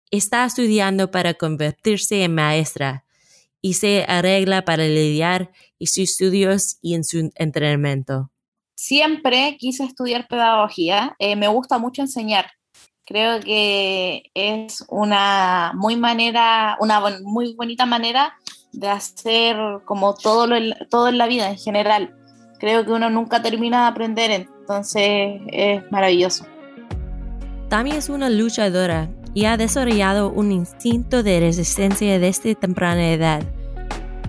está 0.10 0.46
estudiando 0.46 1.12
para 1.12 1.34
convertirse 1.34 2.24
en 2.24 2.34
maestra 2.36 3.04
y 3.62 3.74
se 3.74 4.06
arregla 4.08 4.64
para 4.64 4.86
lidiar 4.86 5.52
en 5.80 5.88
sus 5.88 6.10
estudios 6.12 6.78
y 6.82 6.96
en 6.96 7.04
su 7.04 7.30
entrenamiento. 7.36 8.32
Siempre 8.76 9.58
quise 9.60 9.84
estudiar 9.84 10.28
pedagogía, 10.28 11.16
eh, 11.20 11.36
me 11.36 11.50
gusta 11.50 11.78
mucho 11.78 12.04
enseñar. 12.04 12.52
Creo 13.06 13.42
que 13.42 14.32
es 14.34 14.86
una 14.88 15.74
muy 15.76 15.98
manera, 15.98 16.78
una 16.80 17.02
muy 17.22 17.54
bonita 17.54 17.86
manera 17.86 18.34
de 18.76 18.90
hacer 18.90 19.58
como 19.86 20.14
todo, 20.14 20.48
todo 20.90 21.08
en 21.10 21.18
la 21.18 21.28
vida 21.28 21.50
en 21.50 21.58
general. 21.58 22.16
Creo 22.60 22.86
que 22.86 22.92
uno 22.92 23.10
nunca 23.10 23.42
termina 23.42 23.82
de 23.82 23.88
aprender, 23.88 24.32
entonces 24.32 25.42
es 25.48 25.92
maravilloso. 25.92 26.46
También 27.70 27.98
es 27.98 28.10
una 28.10 28.30
luchadora 28.30 29.10
y 29.34 29.46
ha 29.46 29.58
desarrollado 29.58 30.32
un 30.32 30.52
instinto 30.52 31.24
de 31.24 31.40
resistencia 31.40 32.20
desde 32.20 32.56
temprana 32.56 33.12
edad. 33.12 33.44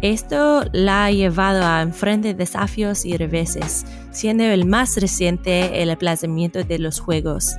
Esto 0.02 0.64
la 0.72 1.06
ha 1.06 1.10
llevado 1.10 1.64
a 1.64 1.80
enfrentar 1.80 2.36
desafíos 2.36 3.04
y 3.04 3.16
reveses, 3.16 3.86
siendo 4.10 4.44
el 4.44 4.66
más 4.66 4.96
reciente 4.96 5.82
el 5.82 5.90
aplazamiento 5.90 6.64
de 6.64 6.78
los 6.78 7.00
juegos. 7.00 7.54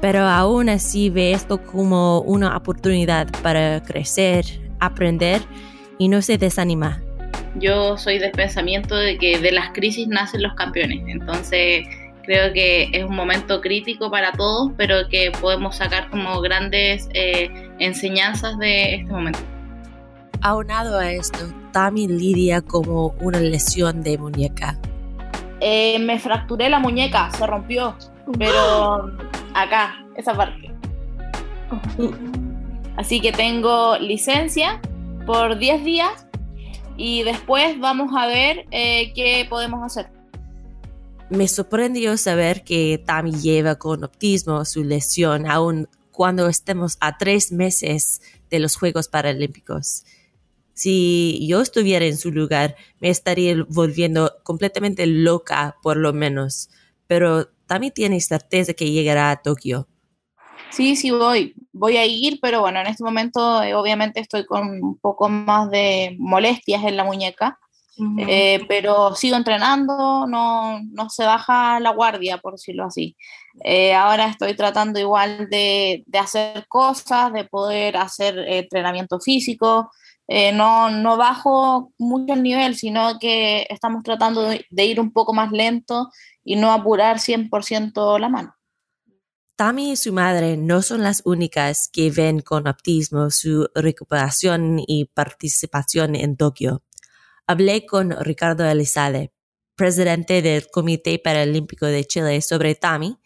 Pero 0.00 0.20
aún 0.20 0.68
así 0.68 1.10
ve 1.10 1.32
esto 1.32 1.62
como 1.62 2.20
una 2.20 2.56
oportunidad 2.56 3.28
para 3.42 3.82
crecer, 3.82 4.46
aprender 4.80 5.42
y 5.98 6.08
no 6.08 6.22
se 6.22 6.38
desanima. 6.38 7.02
Yo 7.56 7.96
soy 7.98 8.18
del 8.18 8.30
pensamiento 8.30 8.96
de 8.96 9.18
que 9.18 9.38
de 9.38 9.52
las 9.52 9.70
crisis 9.70 10.06
nacen 10.08 10.42
los 10.42 10.54
campeones, 10.54 11.02
entonces 11.08 11.86
creo 12.22 12.52
que 12.52 12.90
es 12.92 13.04
un 13.04 13.16
momento 13.16 13.60
crítico 13.60 14.10
para 14.10 14.32
todos, 14.32 14.72
pero 14.76 15.08
que 15.08 15.32
podemos 15.40 15.76
sacar 15.76 16.10
como 16.10 16.40
grandes 16.40 17.08
eh, 17.14 17.50
enseñanzas 17.78 18.58
de 18.58 18.96
este 18.96 19.10
momento. 19.10 19.38
Aunado 20.42 20.98
a 20.98 21.10
esto, 21.10 21.38
Tami 21.72 22.06
lidia 22.06 22.60
como 22.60 23.14
una 23.20 23.40
lesión 23.40 24.02
de 24.02 24.18
muñeca. 24.18 24.78
Eh, 25.60 25.98
me 25.98 26.18
fracturé 26.18 26.68
la 26.68 26.78
muñeca, 26.78 27.30
se 27.30 27.46
rompió, 27.46 27.96
pero 28.38 29.10
acá, 29.54 29.96
esa 30.14 30.34
parte. 30.34 30.70
Así 32.96 33.20
que 33.20 33.32
tengo 33.32 33.96
licencia 33.98 34.80
por 35.28 35.58
10 35.58 35.84
días 35.84 36.26
y 36.96 37.22
después 37.22 37.78
vamos 37.78 38.12
a 38.16 38.26
ver 38.26 38.64
eh, 38.70 39.12
qué 39.12 39.46
podemos 39.46 39.84
hacer. 39.84 40.10
Me 41.28 41.46
sorprendió 41.48 42.16
saber 42.16 42.64
que 42.64 43.02
Tami 43.04 43.32
lleva 43.32 43.74
con 43.74 44.04
optimismo 44.04 44.64
su 44.64 44.84
lesión 44.84 45.46
aún 45.46 45.86
cuando 46.12 46.48
estemos 46.48 46.96
a 47.00 47.18
tres 47.18 47.52
meses 47.52 48.22
de 48.48 48.58
los 48.58 48.76
Juegos 48.76 49.08
Paralímpicos. 49.08 50.04
Si 50.72 51.46
yo 51.46 51.60
estuviera 51.60 52.06
en 52.06 52.16
su 52.16 52.32
lugar, 52.32 52.76
me 52.98 53.10
estaría 53.10 53.54
volviendo 53.68 54.32
completamente 54.44 55.06
loca, 55.06 55.76
por 55.82 55.98
lo 55.98 56.14
menos. 56.14 56.70
Pero 57.06 57.50
Tami 57.66 57.90
tiene 57.90 58.18
certeza 58.22 58.72
que 58.72 58.90
llegará 58.90 59.30
a 59.30 59.42
Tokio. 59.42 59.88
Sí, 60.70 60.96
sí 60.96 61.10
voy, 61.10 61.54
voy 61.72 61.96
a 61.96 62.06
ir, 62.06 62.38
pero 62.40 62.60
bueno, 62.60 62.80
en 62.80 62.86
este 62.88 63.04
momento 63.04 63.62
eh, 63.62 63.74
obviamente 63.74 64.20
estoy 64.20 64.44
con 64.44 64.68
un 64.68 64.98
poco 64.98 65.28
más 65.28 65.70
de 65.70 66.16
molestias 66.18 66.84
en 66.84 66.96
la 66.96 67.04
muñeca, 67.04 67.58
eh, 68.16 68.64
pero 68.68 69.16
sigo 69.16 69.36
entrenando, 69.36 70.24
no, 70.28 70.78
no, 70.92 71.10
se 71.10 71.24
baja 71.24 71.80
la 71.80 71.90
guardia, 71.90 72.38
por 72.38 72.52
decirlo 72.52 72.84
así. 72.84 73.16
Eh, 73.64 73.92
ahora 73.92 74.28
estoy 74.28 74.54
tratando 74.54 75.00
igual 75.00 75.48
de, 75.50 76.04
de, 76.06 76.18
hacer 76.20 76.64
cosas, 76.68 77.32
de 77.32 77.42
poder 77.44 77.96
hacer 77.96 78.38
entrenamiento 78.38 79.18
físico. 79.18 79.90
no, 80.54 80.90
no 80.90 81.16
bajo 81.16 81.92
mucho 81.98 82.34
el 82.34 82.44
nivel, 82.44 82.76
sino 82.76 83.18
que 83.18 83.66
estamos 83.68 84.04
tratando 84.04 84.42
de, 84.42 84.64
de 84.70 84.84
ir 84.86 85.00
un 85.00 85.12
poco 85.12 85.32
más 85.34 85.50
lento 85.50 86.08
y 86.44 86.54
no 86.54 86.70
apurar 86.70 87.18
100% 87.18 88.20
la 88.20 88.28
mano. 88.28 88.54
Tami 89.58 89.90
y 89.90 89.96
su 89.96 90.12
madre 90.12 90.56
no 90.56 90.82
son 90.82 91.02
las 91.02 91.22
únicas 91.24 91.90
que 91.92 92.12
ven 92.12 92.42
con 92.42 92.68
optimismo 92.68 93.28
su 93.32 93.68
recuperación 93.74 94.78
y 94.78 95.06
participación 95.06 96.14
en 96.14 96.36
Tokio. 96.36 96.84
Hablé 97.44 97.84
con 97.84 98.12
Ricardo 98.24 98.64
Elizalde, 98.64 99.32
presidente 99.74 100.42
del 100.42 100.70
Comité 100.70 101.18
Paralímpico 101.18 101.86
de 101.86 102.04
Chile, 102.04 102.40
sobre 102.40 102.76
Tami 102.76 103.18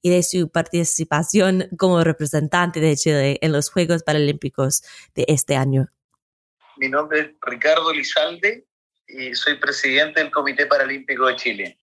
y 0.00 0.10
de 0.10 0.22
su 0.22 0.48
participación 0.48 1.68
como 1.76 2.04
representante 2.04 2.78
de 2.78 2.96
Chile 2.96 3.38
en 3.42 3.50
los 3.50 3.68
Juegos 3.68 4.04
Paralímpicos 4.04 4.84
de 5.16 5.24
este 5.26 5.56
año. 5.56 5.88
Mi 6.76 6.88
nombre 6.88 7.18
es 7.18 7.30
Ricardo 7.42 7.90
Elizalde 7.90 8.64
y 9.08 9.34
soy 9.34 9.56
presidente 9.56 10.20
del 10.20 10.30
Comité 10.30 10.66
Paralímpico 10.66 11.26
de 11.26 11.34
Chile. 11.34 11.78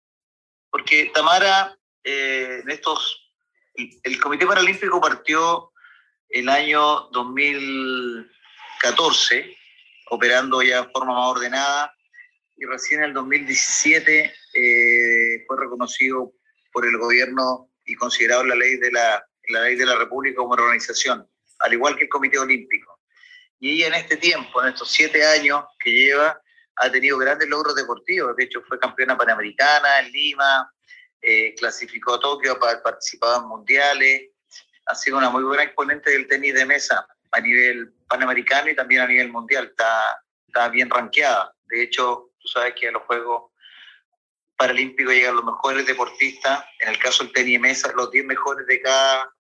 Porque 0.70 1.10
Tamara, 1.12 1.76
eh, 2.04 2.60
en 2.62 2.70
estos 2.70 3.25
el 3.76 4.20
Comité 4.20 4.46
Paralímpico 4.46 5.02
partió 5.02 5.72
el 6.30 6.48
año 6.50 7.10
2014, 7.12 9.58
operando 10.12 10.62
ya 10.62 10.84
de 10.84 10.92
forma 10.92 11.14
más 11.14 11.30
ordenada, 11.30 11.92
y 12.58 12.66
recién 12.66 13.02
en 13.02 13.08
el 13.10 13.14
2017 13.14 14.34
eh, 14.54 15.44
fue 15.46 15.58
reconocido 15.60 16.32
por 16.72 16.86
el 16.86 16.98
gobierno 16.98 17.70
y 17.86 17.96
considerado 17.96 18.46
la 18.46 18.56
ley 18.56 18.78
de 18.78 18.92
la, 18.92 19.22
la 19.50 19.62
ley 19.62 19.76
de 19.76 19.86
la 19.86 19.98
República 19.98 20.38
como 20.38 20.54
organización, 20.54 21.28
al 21.60 21.74
igual 21.74 21.98
que 21.98 22.04
el 22.04 22.10
Comité 22.10 22.40
Olímpico. 22.40 23.02
Y 23.60 23.84
en 23.84 23.94
este 23.94 24.16
tiempo, 24.18 24.62
en 24.62 24.70
estos 24.70 24.90
siete 24.92 25.26
años 25.26 25.64
que 25.80 25.92
lleva, 25.92 26.40
ha 26.78 26.92
tenido 26.92 27.18
grandes 27.18 27.48
logros 27.48 27.76
deportivos. 27.76 28.36
De 28.36 28.44
hecho, 28.44 28.62
fue 28.68 28.80
campeona 28.80 29.18
panamericana 29.18 30.00
en 30.00 30.12
Lima, 30.12 30.70
eh, 31.26 31.56
clasificó 31.56 32.16
a 32.16 32.20
Tokio, 32.20 32.60
participado 32.60 33.42
en 33.42 33.48
mundiales. 33.48 34.30
Ha 34.86 34.96
sido 34.96 35.18
una 35.18 35.30
muy 35.30 35.44
buena 35.44 35.64
exponente 35.64 36.12
del 36.12 36.28
tenis 36.28 36.54
de 36.54 36.66
mesa 36.66 37.08
a 37.32 37.40
nivel 37.40 37.94
panamericano 38.08 38.70
y 38.70 38.76
también 38.76 39.02
a 39.02 39.08
nivel 39.08 39.32
mundial. 39.32 39.66
Está, 39.66 40.22
está 40.48 40.70
bien 40.70 40.90
rankeada. 40.90 41.54
De 41.66 41.84
hecho, 41.84 42.32
tú 42.40 42.48
sabes 42.48 42.76
que 42.76 42.88
a 42.88 42.92
los 42.92 43.04
Juegos 43.04 43.52
Paralímpicos 44.58 45.14
llegan 45.14 45.36
los 45.36 45.46
mejores 45.46 45.86
deportistas. 45.86 46.64
En 46.80 46.90
el 46.90 47.00
caso 47.00 47.24
del 47.24 47.34
tenis 47.34 47.54
de 47.54 47.60
mesa, 47.60 47.92
los 47.96 48.12
10 48.12 48.26
mejores 48.26 48.68
de 48.68 48.82
cada 48.82 49.34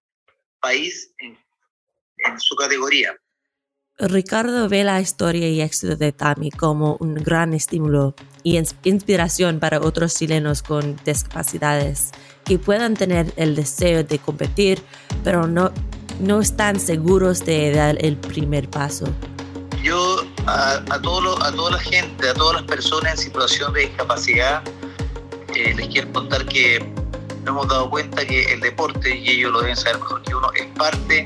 país 0.59 1.13
en 1.19 2.39
su 2.39 2.55
categoría. 2.55 3.15
Ricardo 3.97 4.67
ve 4.67 4.83
la 4.83 4.99
historia 4.99 5.47
y 5.47 5.61
éxito 5.61 5.95
de 5.95 6.11
Tami 6.11 6.51
como 6.51 6.97
un 6.99 7.15
gran 7.15 7.53
estímulo 7.53 8.13
y 8.43 8.61
inspiración 8.83 9.59
para 9.61 9.79
otros 9.79 10.15
chilenos 10.15 10.61
con 10.61 10.97
discapacidades 11.05 12.11
que 12.43 12.59
puedan 12.59 12.95
tener 12.95 13.33
el 13.37 13.55
deseo 13.55 14.03
de 14.03 14.19
competir, 14.19 14.83
pero 15.23 15.47
no, 15.47 15.71
no 16.19 16.41
están 16.41 16.77
seguros 16.77 17.45
de 17.45 17.71
dar 17.71 17.97
el 18.03 18.17
primer 18.17 18.69
paso. 18.69 19.07
Yo 19.81 20.25
a, 20.45 20.83
a, 20.89 21.01
todo 21.01 21.41
a 21.41 21.53
toda 21.53 21.71
la 21.71 21.79
gente, 21.79 22.27
a 22.27 22.33
todas 22.33 22.55
las 22.55 22.63
personas 22.63 23.13
en 23.13 23.17
situación 23.17 23.71
de 23.71 23.81
discapacidad, 23.81 24.61
eh, 25.55 25.73
les 25.73 25.87
quiero 25.87 26.11
contar 26.11 26.45
que 26.47 26.79
nos 27.45 27.47
hemos 27.47 27.67
dado 27.69 27.89
cuenta 27.89 28.25
que 28.25 28.43
el 28.51 28.59
deporte, 28.59 29.15
y 29.15 29.29
ellos 29.29 29.53
lo 29.53 29.61
deben 29.61 29.77
saber 29.77 29.99
mejor 29.99 30.21
que 30.23 30.35
uno, 30.35 30.51
es 30.53 30.65
parte 30.77 31.23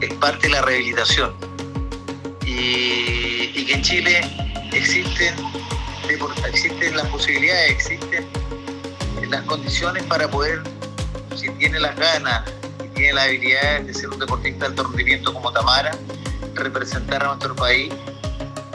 es 0.00 0.14
parte 0.14 0.46
de 0.46 0.54
la 0.54 0.62
rehabilitación. 0.62 1.34
Y, 2.44 3.64
que 3.66 3.74
en 3.74 3.82
Chile 3.82 4.20
existen, 4.72 5.34
existen 6.46 6.96
las 6.96 7.06
posibilidades, 7.08 7.70
existen 7.72 8.26
las 9.28 9.42
condiciones 9.42 10.02
para 10.04 10.28
poder, 10.28 10.62
si 11.36 11.50
tiene 11.50 11.78
las 11.80 11.94
ganas 11.96 12.50
y 12.82 12.88
tiene 12.88 13.12
las 13.12 13.26
habilidades 13.26 13.86
de 13.86 13.94
ser 13.94 14.08
un 14.08 14.18
deportista 14.18 14.60
de 14.60 14.66
alto 14.66 14.84
rendimiento 14.84 15.34
como 15.34 15.52
Tamara, 15.52 15.90
representar 16.54 17.22
a 17.22 17.26
nuestro 17.26 17.54
país 17.54 17.92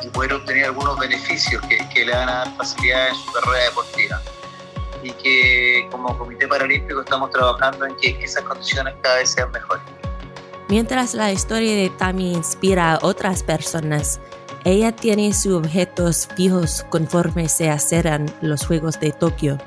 y 0.03 0.07
poder 0.09 0.33
obtener 0.33 0.65
algunos 0.65 0.99
beneficios 0.99 1.61
que, 1.67 1.77
que 1.89 2.05
le 2.05 2.13
van 2.13 2.29
a 2.29 2.33
dar 2.33 2.57
facilidades 2.57 3.13
en 3.13 3.25
su 3.25 3.31
carrera 3.31 3.63
deportiva. 3.63 4.21
Y 5.01 5.11
que 5.11 5.87
como 5.91 6.17
Comité 6.17 6.47
Paralímpico 6.47 7.01
estamos 7.01 7.31
trabajando 7.31 7.85
en 7.85 7.95
que 7.97 8.09
esas 8.23 8.43
condiciones 8.43 8.93
cada 9.01 9.15
vez 9.15 9.31
sean 9.31 9.51
mejores. 9.51 9.83
Mientras 10.73 11.13
la 11.13 11.31
historia 11.31 11.75
de 11.75 11.91
Tami 11.91 12.33
inspira 12.33 12.93
a 12.93 12.99
otras 13.05 13.43
personas, 13.43 14.19
ella 14.65 14.91
tiene 14.91 15.31
sus 15.31 15.53
objetos 15.53 16.27
fijos 16.35 16.83
conforme 16.89 17.47
se 17.47 17.69
acercan 17.69 18.25
los 18.41 18.65
Juegos 18.65 18.99
de 18.99 19.11
Tokio. 19.11 19.59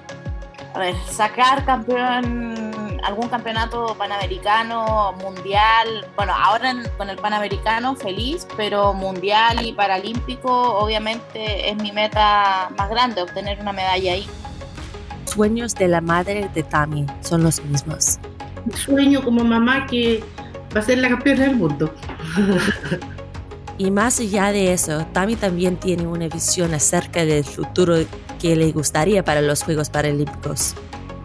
A 0.75 0.81
ver, 0.81 0.97
sacar 1.09 1.65
campeón, 1.65 2.99
algún 3.05 3.29
campeonato 3.29 3.95
panamericano, 3.97 5.13
mundial, 5.23 6.09
bueno, 6.17 6.33
ahora 6.35 6.73
en, 6.73 6.83
con 6.99 7.09
el 7.09 7.19
panamericano 7.19 7.95
feliz, 7.95 8.45
pero 8.57 8.93
mundial 8.93 9.65
y 9.65 9.75
paralímpico 9.75 10.51
obviamente 10.51 11.71
es 11.71 11.77
mi 11.77 11.93
meta 11.93 12.69
más 12.77 12.91
grande, 12.91 13.23
obtener 13.23 13.61
una 13.61 13.73
medalla 13.73 14.15
ahí. 14.15 14.27
Sueños 15.27 15.73
de 15.77 15.87
la 15.87 16.01
madre 16.01 16.51
de 16.53 16.65
Tami 16.65 17.07
son 17.21 17.45
los 17.45 17.65
mismos. 17.65 18.19
Sueño 18.75 19.23
como 19.23 19.45
mamá 19.45 19.87
que 19.87 20.25
va 20.77 20.81
a 20.81 20.85
ser 20.85 20.99
la 20.99 21.09
campeona 21.09 21.45
del 21.45 21.57
mundo. 21.57 21.95
y 23.79 23.91
más 23.91 24.21
allá 24.21 24.53
de 24.53 24.73
eso, 24.75 25.07
Tami 25.13 25.37
también 25.37 25.77
tiene 25.77 26.07
una 26.07 26.29
visión 26.29 26.75
acerca 26.75 27.25
del 27.25 27.45
futuro 27.45 27.97
que 28.39 28.55
le 28.55 28.71
gustaría 28.73 29.25
para 29.25 29.41
los 29.41 29.63
Juegos 29.63 29.89
Paralímpicos. 29.89 30.75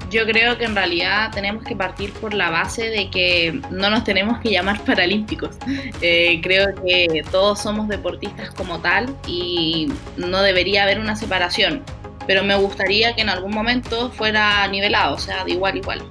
Yo 0.09 0.25
creo 0.25 0.57
que 0.57 0.65
en 0.65 0.75
realidad 0.75 1.31
tenemos 1.33 1.63
que 1.63 1.75
partir 1.75 2.11
por 2.13 2.33
la 2.33 2.49
base 2.49 2.89
de 2.89 3.09
que 3.09 3.61
no 3.71 3.89
nos 3.89 4.03
tenemos 4.03 4.39
que 4.39 4.51
llamar 4.51 4.81
paralímpicos. 4.85 5.57
Eh, 6.01 6.39
creo 6.41 6.73
que 6.75 7.23
todos 7.29 7.61
somos 7.61 7.89
deportistas 7.89 8.51
como 8.51 8.79
tal 8.79 9.13
y 9.27 9.91
no 10.15 10.41
debería 10.41 10.83
haber 10.83 10.99
una 10.99 11.15
separación, 11.17 11.83
pero 12.25 12.43
me 12.43 12.55
gustaría 12.55 13.15
que 13.15 13.21
en 13.21 13.29
algún 13.29 13.53
momento 13.53 14.11
fuera 14.11 14.65
nivelado, 14.67 15.15
o 15.15 15.19
sea, 15.19 15.43
de 15.43 15.51
igual 15.51 15.73
a 15.73 15.77
igual 15.77 16.03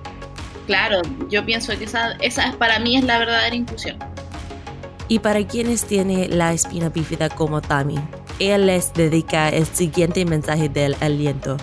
claro, 0.70 1.02
yo 1.28 1.44
pienso 1.44 1.76
que 1.76 1.83
esa, 1.83 2.12
esa 2.20 2.54
para 2.56 2.78
mí 2.78 2.96
es 2.96 3.02
la 3.02 3.18
verdadera 3.18 3.56
inclusión. 3.56 3.98
Y 5.09 5.18
para 5.18 5.44
quienes 5.44 5.85
tienen 5.85 6.38
la 6.38 6.52
espina 6.52 6.88
bífida 6.90 7.28
como 7.28 7.61
Tami, 7.61 7.98
él 8.38 8.66
les 8.66 8.94
dedica 8.94 9.48
el 9.48 9.66
siguiente 9.66 10.24
mensaje 10.24 10.68
del 10.68 10.96
aliento. 11.00 11.56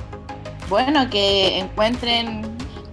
Bueno, 0.67 1.10
que 1.10 1.58
encuentren 1.58 2.41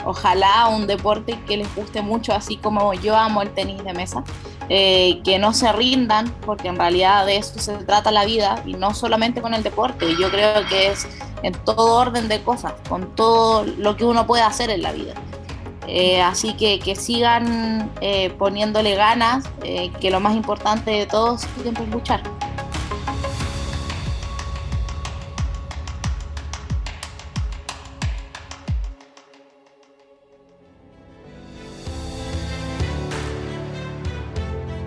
ojalá 0.04 0.68
un 0.68 0.86
deporte 0.86 1.36
que 1.48 1.56
les 1.56 1.74
guste 1.74 2.00
mucho, 2.00 2.32
así 2.32 2.58
como 2.58 2.94
yo 2.94 3.16
amo 3.16 3.42
el 3.42 3.50
tenis 3.50 3.82
de 3.82 3.92
mesa. 3.92 4.22
Eh, 4.68 5.20
que 5.24 5.40
no 5.40 5.52
se 5.52 5.70
rindan, 5.72 6.32
porque 6.46 6.68
en 6.68 6.76
realidad 6.76 7.26
de 7.26 7.38
eso 7.38 7.58
se 7.58 7.74
trata 7.78 8.12
la 8.12 8.24
vida, 8.24 8.62
y 8.64 8.74
no 8.74 8.94
solamente 8.94 9.42
con 9.42 9.52
el 9.52 9.64
deporte, 9.64 10.06
yo 10.18 10.30
creo 10.30 10.64
que 10.68 10.92
es 10.92 11.08
en 11.42 11.52
todo 11.64 11.96
orden 11.96 12.28
de 12.28 12.40
cosas, 12.42 12.72
con 12.88 13.14
todo 13.16 13.64
lo 13.64 13.96
que 13.96 14.04
uno 14.04 14.26
puede 14.26 14.42
hacer 14.42 14.70
en 14.70 14.80
la 14.80 14.92
vida. 14.92 15.14
Eh, 15.88 16.20
así 16.22 16.54
que 16.54 16.78
que 16.78 16.96
sigan 16.96 17.90
eh, 18.00 18.30
poniéndole 18.38 18.94
ganas, 18.94 19.44
eh, 19.62 19.90
que 20.00 20.10
lo 20.10 20.20
más 20.20 20.34
importante 20.34 20.90
de 20.90 21.06
todo 21.06 21.38
siempre 21.38 21.84
es 21.84 21.90
luchar. 21.90 22.22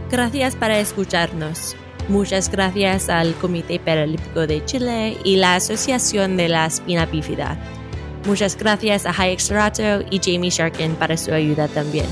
Gracias 0.09 0.55
para 0.55 0.79
escucharnos. 0.79 1.75
Muchas 2.07 2.49
gracias 2.49 3.09
al 3.09 3.33
Comité 3.35 3.77
Paralímpico 3.79 4.47
de 4.47 4.63
Chile 4.63 5.17
y 5.25 5.35
la 5.35 5.55
Asociación 5.55 6.37
de 6.37 6.47
la 6.47 6.65
Espina 6.65 7.05
Bífida 7.05 7.57
Muchas 8.27 8.57
gracias 8.57 9.05
a 9.05 9.11
Hayek 9.11 9.39
Serato 9.39 10.01
y 10.11 10.19
Jamie 10.21 10.49
Sharkin 10.49 10.95
para 10.95 11.15
su 11.15 11.33
ayuda 11.33 11.69
también. 11.69 12.05